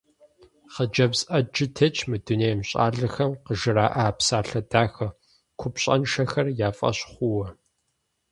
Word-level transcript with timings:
Хъыджэбз 0.73 1.19
Ӏэджэ 1.29 1.65
тетщ 1.75 1.97
мы 2.09 2.17
дунейм, 2.25 2.59
щӏалэхэм 2.69 3.31
къыжыраӀэ 3.45 4.05
псалъэ 4.17 4.61
дахэ 4.69 5.07
купщӀэншэхэр 5.59 6.47
я 6.67 6.69
фӀэщ 6.77 6.99
хъууэ. 7.11 7.47